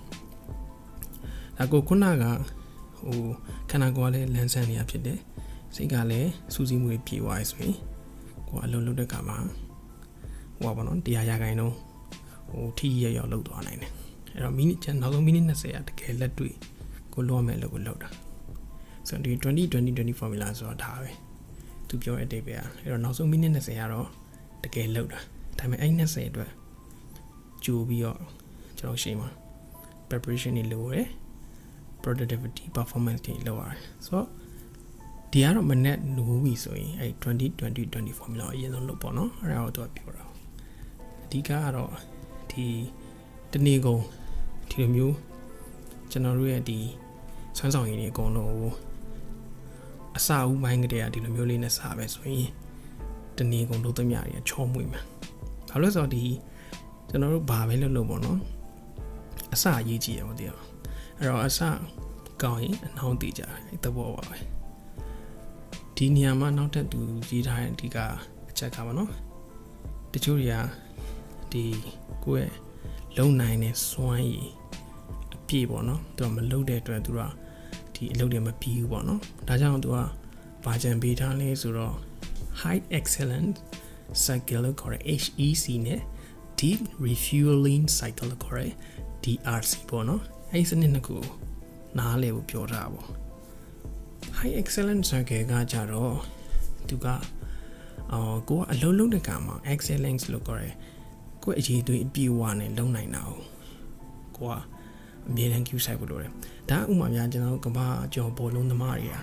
[1.57, 2.23] ဒါကိုခုနက
[3.01, 3.19] ဟို
[3.69, 5.19] ခန္ဓာကိုယ်ကလည်းလန်းဆန်းနေရဖြစ်တယ်
[5.75, 7.75] စိတ်ကလည်းစူးစီးမှုတွေပြေသွားရဆိုရင်
[8.47, 9.37] ကိုကအလုံးလုံးတဲ့ကမှာ
[10.59, 11.73] ဟိုပါဘောနော်တရားရခိုင်တော့
[12.49, 13.91] ဟိုထိရရောက်လောက်သွားနိုင်တယ်
[14.39, 16.53] အဲ့တော့မိနစ်နောက်ဆုံးမိနစ်20ကတကယ်လက်တွေ့
[17.13, 18.09] ကိုလောမယ်လို့ကိုလောက်တာ
[19.07, 21.11] ဆိုတော့ဒီ20 20 20 formula ဆိုတာဒါပဲ
[21.87, 24.07] သူပြောတဲ့အတိတ်ပဲအဲ့တော့နောက်ဆုံးမိနစ်20ကတော့
[24.63, 25.19] တကယ်လောက်တာ
[25.59, 26.51] ဒါပေမဲ့အဲ့20အတွက်
[27.65, 28.19] ကြိုပြီးတော့
[28.77, 29.29] ကျွန်တော်ရှင်းပါ
[30.09, 31.07] preparation တွေလိုရယ်
[32.03, 34.27] productivity performance တွေလောက်ရတယ်ဆိုတော့
[35.31, 40.23] ဒီကတော့မနဲ့နိုးပြီဆိုရင်အဲ2020 20 formula ကိုအရင်ဆုံးလုပ်ပေါ့နော်အဲ့ဒါကိုသူကပြောတာ
[41.23, 41.91] အဓိကကတော့
[42.51, 42.65] ဒီ
[43.53, 44.01] တနေ့ကုန်
[44.69, 45.15] ဒီလိုမျိုး
[46.11, 46.79] ကျွန်တော်တို့ရဲ့ဒီ
[47.57, 48.73] ဆွမ်းဆောင်ရည်တွေအကုန်လုံးကို
[50.17, 52.49] အစာဦးပိုင်းကတည်းကဒီလိုမျိုးလေးနဲ့စားပဲဆိုရင်
[53.37, 55.01] တနေ့ကုန်လုပ်သမျှတွေချောမွေ့မှာ
[55.69, 56.23] ဘာလို့ဆိုတော့ဒီ
[57.09, 58.39] ကျွန်တော်တို့ဘာပဲလုပ်လို့ပေါ့နော်
[59.53, 60.57] အစာရေးကြည့်ရပါသေးတယ်
[61.17, 61.69] အဲ့တော့အစာ
[62.41, 64.37] ကောင်းရင်အနှောင်းတည်ကြတယ်သဘောပါပဲ
[65.95, 67.97] ဒီနေရာမှာနောက်ထပ်သူရေးထားတဲ့အဓိက
[68.49, 69.11] အချက်ကပါနော်
[70.13, 70.55] တချို့တွေက
[71.51, 71.63] ဒီ
[72.23, 72.68] ကိုယ့်ရဲ့
[73.17, 74.49] လုံနိုင်တဲ့စွမ်းရည်
[75.35, 77.21] အပြည့်ပေါ့နော်သူကမလုံတဲ့အတွက်သူက
[77.95, 79.97] ဒီအလုပ်တွေမပြီးဘူးပေါ့နော်ဒါကြောင့်သူက
[80.65, 81.95] ဘာကြံပေးထားလဲဆိုတော့
[82.61, 83.55] high excellent
[84.25, 86.01] cycle လို့ခေါ်တဲ့ HEC နဲ့
[86.59, 88.71] deep refueling cycle လို့ခေါ်တဲ့
[89.23, 91.17] DRC ပေါ့နော်အဲ့ဒီစနစ်နှစ်ခု
[91.97, 93.03] နားလည်ဖို့ပြောထားပါ
[94.37, 96.15] high excellent cycle ကကြတော့
[96.89, 97.07] သူက
[98.13, 100.75] အော်ကိုကအလုံးလုံးတဲ့ကမှာ excellence လို့ခေါ်တယ်
[101.43, 103.39] ကိုအရေးသွေးအပြည့်ဝနဲ့လုံနိုင်တာကို
[104.35, 104.53] ကိုက
[105.27, 106.31] အမြဲတမ်း queue site ဖို့လိုတယ်
[106.69, 109.17] ဒါဥမာများကျွန်တော်တို့ကဘာကြော်ဘောလုံးသမားတွေက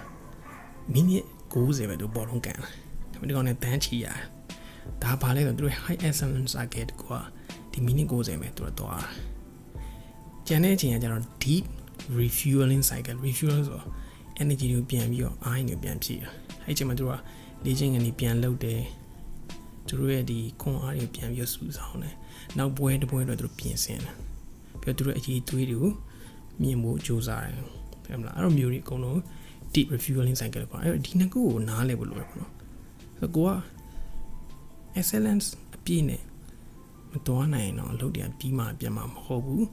[0.93, 2.65] မိနစ်90ပဲသူဘောလုံးကန်တယ်
[3.13, 4.19] ဒါပေမဲ့ဒီကောင်နဲ့တန်းချီရတယ်
[5.03, 7.23] ဒါဘာလဲဆိုတော့သူတို့ high excellence cycle ကိုက
[7.73, 9.05] ဒီမိနစ်90ပဲသူတို့တော့
[10.47, 11.65] ကျန်တဲ့အချိန်ကကျတော့ deep
[12.19, 13.87] refueling cycle refuel ဆိုတော့
[14.43, 16.31] energy ကိုပြန်ပြီးတော့အားကိုပြန်ဖြည့်တာ
[16.65, 18.81] အဲ့ဒီချိန်မှာသူတို့ကလေ့ကျင့်ခန်းကြီးပြန်လုပ်တယ်
[19.89, 22.15] သူတို့ရဲ့ဒီခွန်အားတွေပြန်ပြီးစုဆောင်တယ်
[22.59, 24.15] နောက်ပွဲတစ်ပွဲတော့သူတို့ပြင်ဆင်တယ်
[24.81, 25.93] ပြီးတော့သူတို့အရေးသွေးတွေကို
[26.63, 29.19] မြင်ဖို့ကြိုးစားတယ်ဟုတ်မလားအဲ့လိုမျိုးတွေအကုန်လုံး
[29.73, 32.53] deep refueling cycle ပေါ့အဲ့တော့ဒီနှစ်ခုကိုနားလည်ဖို့လိုတယ်ပေါ့နော်
[33.19, 33.51] ဆိုတော့ကိုက
[34.99, 35.47] excellence
[35.77, 36.23] အပြည့်နဲ့
[37.13, 39.67] မတော်နိုင်တော့အလုပ်တွေကပြီးမှပြန်မှာမဟုတ်ဘူး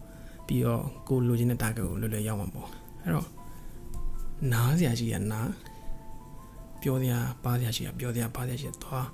[0.47, 2.69] ပြီးတော့ကိုလိုချင်တဲ့ target ကိုလွယ်လွယ်ရောက်မှာပေါ့
[3.01, 3.27] အဲ့တော့
[4.51, 5.49] နားစရာရှိရနား
[6.81, 9.07] ပြောစရာပါစရာရှိရပြောစရာပါစရာရှိရသွား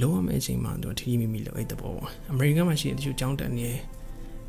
[0.00, 3.68] လုံးဝမဲ့အချိန်မှာတော့ထီထီမိမိလို့အဲ့တဘောပေါ့အမေရိကန်မှာရှိတဲ့တချို့ကျောင်းတက်နေ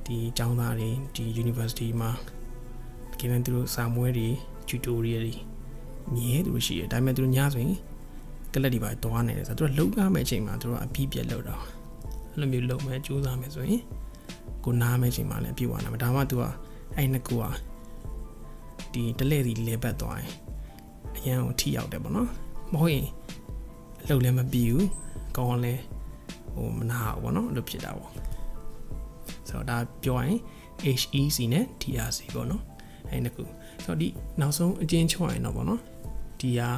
[0.06, 2.12] ဒီကျောင်းသားတွေဒီ university မှာ
[3.20, 4.28] ကိန်းသူတို့စာမွေးတွေ
[4.68, 5.34] tutorial တွေ
[6.18, 7.78] ညဲသူတို့ရှိတယ်ဒါပေမဲ့သူတို့ညဆိုရင်
[8.54, 11.62] ကလပ်တွေပါသွားနေတယ်ဆိုတော့သူတို့လုံကားမဲ့အချိန်မှာသူတို့အပြည့်ပြက်လောက်တော့
[12.32, 13.82] အဲ့လိုမျိုးလုံမဲ့စူးစမ်းမယ်ဆိုရင်
[14.66, 16.44] ကိုနားမဲ့အချိန်မှာလည်းအပြည့်ဝနာမယ်ဒါမှသူက
[16.96, 17.44] အဲ့နှစ်ခုက
[18.94, 20.32] ဒီတလဲစီလဲပတ်သွားရင်
[21.16, 22.30] အရန်ကိုထိရောက်တယ်ပေါ့နော်
[22.74, 23.08] မဟုတ်ရင်
[24.04, 24.88] အလုပ်လည်းမပြီးဘူး
[25.38, 25.82] ကောင်းလည်း
[26.54, 28.12] ဟိုမနာဘူးပေါ့နော်အဲ့လိုဖြစ်တာပေါ့
[29.50, 30.38] ဆိုတော့ဒါပြောရင်
[31.00, 32.64] HEC နဲ့ DRC ပေါ့နော်
[33.10, 33.44] အဲ့နှစ်ခု
[33.84, 34.08] ဆိုတော့ဒီ
[34.42, 35.82] နောက်ဆုံးအကျဉ်းချုပ်ရင်တော့ပေါ့နော်
[36.40, 36.70] ဒီဟာ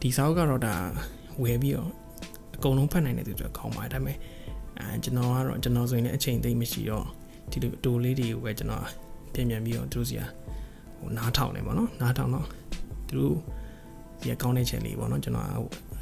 [0.00, 0.74] ဒီစာအုပ်ကတော့ဒါ
[1.42, 1.90] ဝယ်ပြီးတော့
[2.56, 4.16] အကုန်လုံးဖတ်နိုင်တဲ့သူတွေခေါင်းပါတယ်ဒါပေမဲ့
[4.78, 7.06] အဲကျွန်တော်ကတော့ကျွန်တော်ဆိုရင်လည်းအချိန်သိမ့်မရှိတော့
[7.50, 8.84] ဒီလိုတိုလေးတွေကိုပဲကျွန်တော်
[9.32, 10.22] ပြင်ပြန်ပြီးတော့သူတို့စီက
[10.98, 12.46] ဟိုနားထောင်နေပေါ့နော်နားထောင်တော့
[13.08, 13.36] သူတို့
[14.20, 15.48] ဒီအကောင့်နဲ့ချက်လေးပေါ့နော်ကျွန်တော်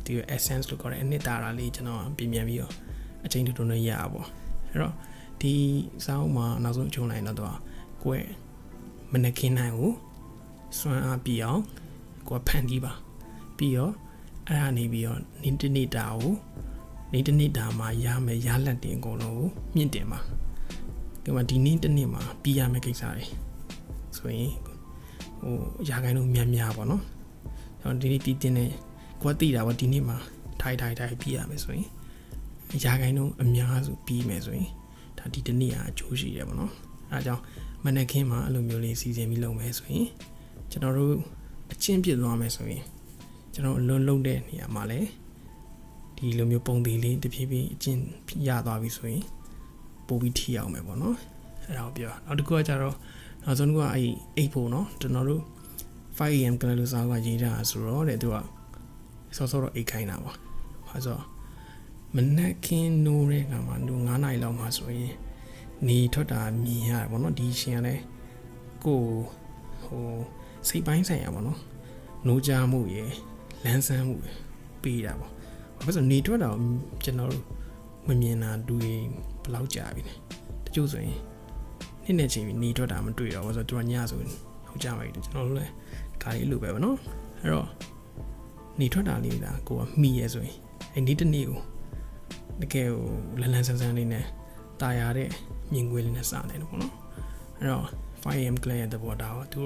[0.07, 2.73] ဒီ essence လို့ခေါ်တဲ့အနှစ်သာရလေးကျွန်တော်ပြင်ပြန်ပြီးတော့
[3.25, 4.27] အချိန်တူတူနဲ့ရပါပေါ့
[4.71, 4.95] အဲ့တော့
[5.41, 5.53] ဒီ
[6.05, 7.57] စာအုပ်မှာနောက်ဆုံးအချုံလိုက်တော့တော့
[8.03, 8.29] ကိုယ့်
[9.13, 9.93] မနခင်နိုင်ကို
[10.79, 11.61] စွမ်းအားပြီးအောင်
[12.29, 12.93] ကိုယ်ဖန်တီးပါ
[13.57, 13.93] ပြီးတော့
[14.47, 16.35] အဲ့ဒါနေပြီးတော့နေ့တနေ့တာကို
[17.13, 20.19] နေ့တနေ့တာမှာရမယ်ရလက်တင်အကုန်လုံးကိုမြင့်တင်ပါ
[21.23, 23.25] ဒီမှာဒီနေ့တနေ့မှာပြီးရမယ့်ကိစ္စတွေ
[24.17, 24.53] ဆိုရင်
[25.41, 25.55] ဟို
[25.89, 27.16] ရာခိုင်နှုန်းများများပေါ့နော်ကျွ
[27.91, 28.67] န်တော်ဒီနေ့ပြီးတင်နေ
[29.23, 30.17] ကိုယ်သိတာပေါ့ဒီနေ့မှာ
[30.61, 31.89] ထိုင်ထိုင်ထိုင်ပြီးရမယ်ဆိုရင်
[32.85, 34.69] ရာခိုင်နှုန်းအများစုပြီးမယ်ဆိုရင်
[35.19, 36.73] ဒါဒီတနေ့ကအကျိုးရှိတယ်ပေါ့နော်
[37.13, 37.43] အဲဒါကြောင့်
[37.85, 40.07] မနက်ခင်းမှာအဲ့လိုမျိုးလေးစီစဉ်ပြီးလုပ်မယ်ဆိုရင်
[40.71, 41.15] ကျွန်တော်တို့
[41.73, 42.83] အချင်းပြစ်သွားမယ်ဆိုရင်
[43.55, 45.09] ကျွန်တော်အလွန်လုံးတဲ့နေရာမှာလည်း
[46.17, 48.03] ဒီလိုမျိုးပုံသေးလေးတဖြည်းဖြည်းအချင်း
[48.49, 49.23] ရသွားပြီဆိုရင်
[50.07, 51.17] ပို့ပြီးထိအောင်မယ်ပေါ့နော်
[51.65, 52.97] အဲ့ဒါကိုပြောနောက်တစ်ခုကကြတော့
[53.43, 55.43] နောက်ဆုံးကအဲ့အိတ်ဖို့နော်ကျွန်တော်တို့
[56.19, 58.37] 5am ကလေးလိုစာကရေးတာဆိုတော့တဲ့သူက
[59.37, 60.33] စောစောတော့အိတ်ခိုင်းတာပါ
[60.89, 61.19] ဘာဆို
[62.15, 65.13] မနက်ခင်းနိုးတဲ့ကမှနိုး9နာရီလောက်မှဆိုရင်
[65.89, 68.03] နေထွက်တာမြင်ရတယ်ပေါ့နော်ဒီရှင်ကလည်း
[68.85, 69.03] ကို
[69.85, 70.05] ဟို
[70.69, 71.59] စိတ်ပိုင်းဆိုင်ရပါတော့
[72.27, 73.11] နိုးကြမှုရယ်
[73.65, 74.17] လန်းဆန်းမှု
[74.83, 75.31] ပေးတာပေါ့
[75.77, 76.49] ဘာလို့ဆိုနေထွက်တာ
[77.05, 77.45] ကျွန်တော်တို့
[78.09, 79.05] မမြင်တာဒူရင်
[79.43, 80.15] ဘယ်လောက်ကြာပြီလဲ
[80.65, 81.19] တချို့ဆိုရင်
[82.05, 85.73] နှစ်နဲ့ချိန်ပြီးနေထွက်တာမတွေ့တော့ဘူးဆိုတော့သူကညဆိုဟုတ်ကြပါပြီကျွန်တော်တို့လည်း
[86.23, 86.99] ကားလေးလိုပဲပေါ့နော်
[87.41, 87.69] အဲ့တော့
[88.81, 90.57] နေထွက်တာလေးဒါကိုကမိရဲဆိုရင်
[90.95, 91.61] အဲ့ဒီတနေ့ကို
[92.63, 93.09] တကယ်ဟို
[93.41, 94.25] လန်းလန်းဆန်းဆန်းလေးနဲ့
[94.81, 95.29] တာယာတဲ့
[95.73, 96.95] မြင်ကွေးလေးနဲ့စတယ်ပေါ့နော်
[97.59, 97.87] အဲ့တော့
[98.23, 99.63] 5am clan ရဲ့သဘောထားတော့သူ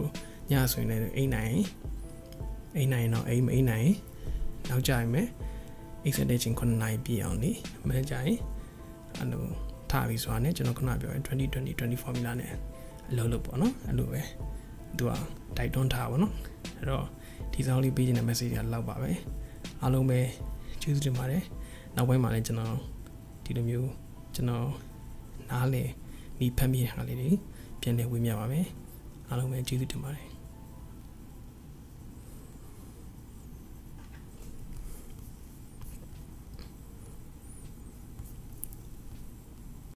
[0.50, 1.54] ညဆိုရင်လည်းအိမ်နိုင်
[2.76, 3.90] အိမ်နိုင်တော့အိမ်မအိမ်နိုင်
[4.68, 5.28] နောက်ကြရင်မယ်
[6.04, 7.50] အိတ်ဆက်တဲ့ချင်း9နိုင်ပြည့်အောင်နေ
[7.86, 8.38] မနေ့ကျရင်
[9.18, 9.44] အဲ့လို
[9.90, 12.52] ထားပြီးဆိုတာနဲ့ကျွန်တော်ခုနပြောရင်2020 20 formula နဲ့
[13.10, 14.22] အလုပ်လုပ်ပေါ့နော်အဲ့လိုပဲ
[14.98, 15.12] သူက
[15.57, 16.33] တိုက်တွန်းထားပါတော့
[16.79, 17.05] အဲ့တော့
[17.53, 19.11] ဒီဆောင်လေးပေးခြင်းတဲ့ message ကလောက်ပါပဲ
[19.83, 20.18] အားလုံးပဲ
[20.83, 21.42] ကျေးဇူးတင်ပါတယ်
[21.96, 22.76] နောက်ပိုင်းမှာလည်းကျွန်တော်
[23.44, 23.90] ဒီလိုမျိုး
[24.35, 24.68] ကျွန်တော်
[25.50, 25.83] နားလေ
[26.38, 27.29] မိဖတ်မိတဲ့ဟာလေးတွေ
[27.81, 28.66] ပြန်လည်ဝေမျှပါမယ်
[29.29, 30.29] အားလုံးပဲကျေးဇူးတင်ပါတယ်